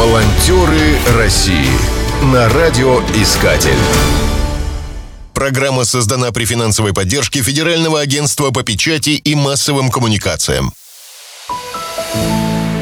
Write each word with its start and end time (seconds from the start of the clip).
Волонтеры 0.00 0.96
России 1.18 1.68
на 2.32 2.48
радиоискатель. 2.48 3.76
Программа 5.34 5.84
создана 5.84 6.32
при 6.32 6.46
финансовой 6.46 6.94
поддержке 6.94 7.42
Федерального 7.42 8.00
агентства 8.00 8.50
по 8.50 8.62
печати 8.62 9.10
и 9.10 9.34
массовым 9.34 9.90
коммуникациям. 9.90 10.72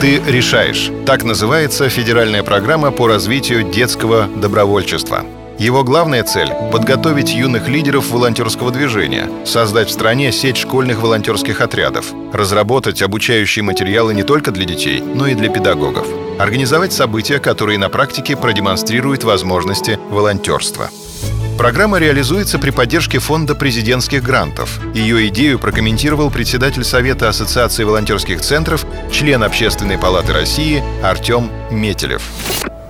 «Ты 0.00 0.22
решаешь». 0.28 0.92
Так 1.06 1.24
называется 1.24 1.88
федеральная 1.88 2.44
программа 2.44 2.92
по 2.92 3.08
развитию 3.08 3.64
детского 3.64 4.28
добровольчества. 4.28 5.24
Его 5.58 5.82
главная 5.82 6.22
цель— 6.22 6.52
подготовить 6.72 7.34
юных 7.34 7.66
лидеров 7.66 8.10
волонтерского 8.10 8.70
движения, 8.70 9.28
создать 9.44 9.88
в 9.88 9.92
стране 9.92 10.30
сеть 10.30 10.56
школьных 10.56 11.02
волонтерских 11.02 11.60
отрядов, 11.60 12.12
разработать 12.32 13.02
обучающие 13.02 13.64
материалы 13.64 14.14
не 14.14 14.22
только 14.22 14.52
для 14.52 14.64
детей, 14.64 15.00
но 15.00 15.26
и 15.26 15.34
для 15.34 15.48
педагогов, 15.48 16.06
организовать 16.38 16.92
события, 16.92 17.40
которые 17.40 17.76
на 17.76 17.88
практике 17.88 18.36
продемонстрируют 18.36 19.24
возможности 19.24 19.98
волонтерства. 20.10 20.90
Программа 21.58 21.98
реализуется 21.98 22.60
при 22.60 22.70
поддержке 22.70 23.18
Фонда 23.18 23.56
президентских 23.56 24.22
грантов. 24.22 24.78
Ее 24.94 25.26
идею 25.26 25.58
прокомментировал 25.58 26.30
председатель 26.30 26.84
Совета 26.84 27.28
Ассоциации 27.28 27.82
волонтерских 27.82 28.42
центров, 28.42 28.86
член 29.10 29.42
Общественной 29.42 29.98
палаты 29.98 30.32
России 30.32 30.84
Артем 31.02 31.50
Метелев. 31.72 32.22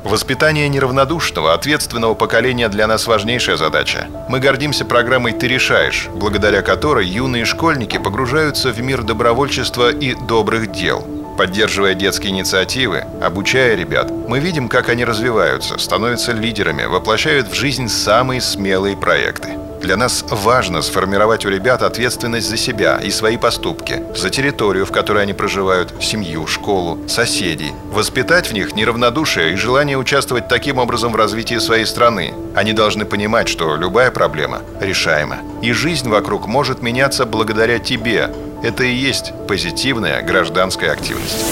Воспитание 0.08 0.70
неравнодушного, 0.70 1.52
ответственного 1.52 2.14
поколения 2.14 2.70
для 2.70 2.86
нас 2.86 3.06
важнейшая 3.06 3.58
задача. 3.58 4.06
Мы 4.30 4.40
гордимся 4.40 4.86
программой 4.86 5.34
«Ты 5.34 5.48
решаешь», 5.48 6.08
благодаря 6.14 6.62
которой 6.62 7.06
юные 7.06 7.44
школьники 7.44 7.98
погружаются 7.98 8.70
в 8.70 8.80
мир 8.80 9.02
добровольчества 9.02 9.90
и 9.92 10.14
добрых 10.14 10.72
дел. 10.72 11.06
Поддерживая 11.36 11.92
детские 11.92 12.30
инициативы, 12.30 13.04
обучая 13.20 13.76
ребят, 13.76 14.10
мы 14.10 14.38
видим, 14.38 14.70
как 14.70 14.88
они 14.88 15.04
развиваются, 15.04 15.76
становятся 15.76 16.32
лидерами, 16.32 16.86
воплощают 16.86 17.48
в 17.48 17.54
жизнь 17.54 17.88
самые 17.88 18.40
смелые 18.40 18.96
проекты. 18.96 19.58
Для 19.80 19.96
нас 19.96 20.24
важно 20.28 20.82
сформировать 20.82 21.46
у 21.46 21.50
ребят 21.50 21.82
ответственность 21.82 22.48
за 22.48 22.56
себя 22.56 22.98
и 23.02 23.10
свои 23.10 23.36
поступки, 23.36 24.02
за 24.14 24.28
территорию, 24.28 24.84
в 24.84 24.92
которой 24.92 25.22
они 25.22 25.32
проживают, 25.32 25.94
семью, 26.00 26.46
школу, 26.46 26.98
соседей. 27.08 27.72
Воспитать 27.92 28.48
в 28.48 28.52
них 28.52 28.74
неравнодушие 28.74 29.52
и 29.52 29.56
желание 29.56 29.96
участвовать 29.96 30.48
таким 30.48 30.78
образом 30.78 31.12
в 31.12 31.16
развитии 31.16 31.58
своей 31.58 31.86
страны. 31.86 32.34
Они 32.54 32.72
должны 32.72 33.04
понимать, 33.04 33.48
что 33.48 33.76
любая 33.76 34.10
проблема 34.10 34.62
решаема. 34.80 35.38
И 35.62 35.72
жизнь 35.72 36.08
вокруг 36.08 36.46
может 36.46 36.82
меняться 36.82 37.24
благодаря 37.24 37.78
тебе. 37.78 38.30
Это 38.62 38.82
и 38.82 38.92
есть 38.92 39.32
позитивная 39.46 40.22
гражданская 40.22 40.92
активность. 40.92 41.44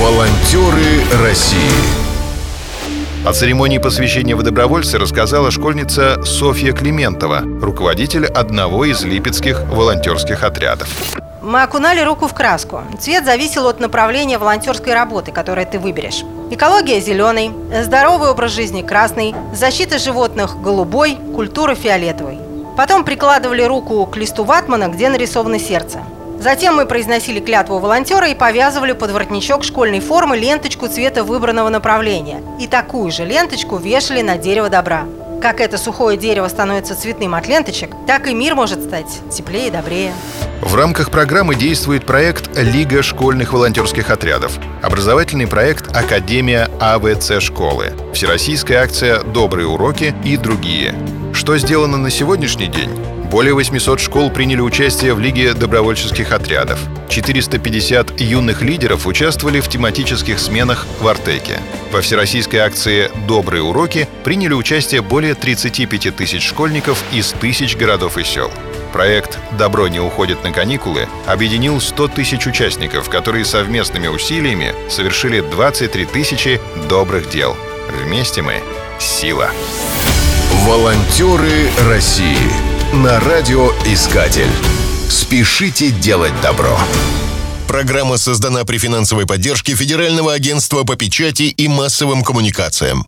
Волонтеры 0.00 1.04
России 1.22 1.95
о 3.26 3.32
церемонии 3.32 3.78
посвящения 3.78 4.36
в 4.36 4.42
добровольцы 4.44 4.98
рассказала 4.98 5.50
школьница 5.50 6.22
Софья 6.24 6.72
Климентова, 6.72 7.40
руководитель 7.60 8.24
одного 8.24 8.84
из 8.84 9.02
липецких 9.02 9.64
волонтерских 9.64 10.44
отрядов. 10.44 10.88
Мы 11.42 11.60
окунали 11.62 12.00
руку 12.02 12.28
в 12.28 12.34
краску. 12.34 12.82
Цвет 13.00 13.24
зависел 13.24 13.66
от 13.66 13.80
направления 13.80 14.38
волонтерской 14.38 14.94
работы, 14.94 15.32
которое 15.32 15.66
ты 15.66 15.80
выберешь. 15.80 16.22
Экология– 16.52 17.00
зеленый, 17.00 17.50
здоровый 17.82 18.30
образ 18.30 18.52
жизни– 18.52 18.82
красный, 18.86 19.34
защита 19.52 19.98
животных– 19.98 20.60
голубой, 20.62 21.18
культура– 21.34 21.74
фиолетовый. 21.76 22.38
Потом 22.76 23.04
прикладывали 23.04 23.64
руку 23.64 24.06
к 24.06 24.16
листу 24.16 24.44
ватмана, 24.44 24.86
где 24.86 25.08
нарисовано 25.08 25.58
сердце– 25.58 25.98
Затем 26.38 26.76
мы 26.76 26.86
произносили 26.86 27.40
клятву 27.40 27.78
волонтера 27.78 28.28
и 28.28 28.34
повязывали 28.34 28.92
под 28.92 29.10
воротничок 29.10 29.64
школьной 29.64 30.00
формы 30.00 30.36
ленточку 30.36 30.88
цвета 30.88 31.24
выбранного 31.24 31.68
направления. 31.68 32.42
И 32.60 32.66
такую 32.66 33.10
же 33.10 33.24
ленточку 33.24 33.76
вешали 33.78 34.22
на 34.22 34.36
дерево 34.36 34.68
добра. 34.68 35.04
Как 35.40 35.60
это 35.60 35.76
сухое 35.78 36.16
дерево 36.16 36.48
становится 36.48 36.94
цветным 36.94 37.34
от 37.34 37.46
ленточек, 37.46 37.90
так 38.06 38.26
и 38.26 38.34
мир 38.34 38.54
может 38.54 38.82
стать 38.82 39.06
теплее 39.30 39.68
и 39.68 39.70
добрее. 39.70 40.12
В 40.62 40.74
рамках 40.74 41.10
программы 41.10 41.54
действует 41.54 42.06
проект 42.06 42.56
«Лига 42.56 43.02
школьных 43.02 43.52
волонтерских 43.52 44.10
отрядов», 44.10 44.58
образовательный 44.82 45.46
проект 45.46 45.94
«Академия 45.94 46.70
АВЦ 46.80 47.40
школы», 47.40 47.92
всероссийская 48.14 48.82
акция 48.82 49.22
«Добрые 49.22 49.68
уроки» 49.68 50.14
и 50.24 50.36
другие. 50.36 50.94
Что 51.34 51.58
сделано 51.58 51.98
на 51.98 52.10
сегодняшний 52.10 52.68
день? 52.68 53.15
Более 53.30 53.54
800 53.54 54.00
школ 54.00 54.30
приняли 54.30 54.60
участие 54.60 55.12
в 55.12 55.18
Лиге 55.18 55.52
добровольческих 55.52 56.30
отрядов. 56.30 56.78
450 57.08 58.20
юных 58.20 58.62
лидеров 58.62 59.06
участвовали 59.06 59.60
в 59.60 59.68
тематических 59.68 60.38
сменах 60.38 60.86
в 61.00 61.08
Артеке. 61.08 61.58
Во 61.90 62.00
всероссийской 62.02 62.60
акции 62.60 63.10
«Добрые 63.26 63.64
уроки» 63.64 64.08
приняли 64.22 64.52
участие 64.52 65.02
более 65.02 65.34
35 65.34 66.14
тысяч 66.14 66.46
школьников 66.46 67.02
из 67.12 67.32
тысяч 67.32 67.76
городов 67.76 68.16
и 68.16 68.22
сел. 68.22 68.50
Проект 68.92 69.38
«Добро 69.58 69.88
не 69.88 69.98
уходит 69.98 70.44
на 70.44 70.52
каникулы» 70.52 71.08
объединил 71.26 71.80
100 71.80 72.08
тысяч 72.08 72.46
участников, 72.46 73.10
которые 73.10 73.44
совместными 73.44 74.06
усилиями 74.06 74.72
совершили 74.88 75.40
23 75.40 76.06
тысячи 76.06 76.60
добрых 76.88 77.28
дел. 77.28 77.56
Вместе 78.04 78.42
мы— 78.42 78.62
сила. 79.00 79.50
Волонтеры 80.64 81.68
России 81.88 82.75
на 82.92 83.20
радиоискатель. 83.20 84.50
Спешите 85.08 85.90
делать 85.90 86.32
добро. 86.40 86.78
Программа 87.66 88.16
создана 88.16 88.64
при 88.64 88.78
финансовой 88.78 89.26
поддержке 89.26 89.74
Федерального 89.74 90.32
агентства 90.32 90.84
по 90.84 90.96
печати 90.96 91.42
и 91.42 91.68
массовым 91.68 92.22
коммуникациям. 92.22 93.04